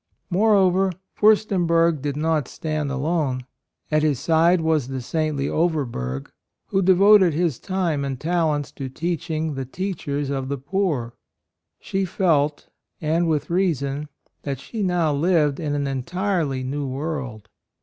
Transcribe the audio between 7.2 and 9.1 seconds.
his time and talents to